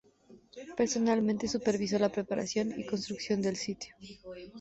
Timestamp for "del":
3.39-3.55